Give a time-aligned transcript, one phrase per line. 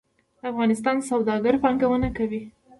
[0.37, 2.41] د افغانستان سوداګر پانګونه کوي